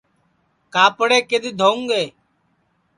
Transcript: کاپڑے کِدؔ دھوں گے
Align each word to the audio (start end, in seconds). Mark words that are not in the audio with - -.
کاپڑے 0.73 1.19
کِدؔ 1.29 1.49
دھوں 1.59 1.79
گے 1.89 2.03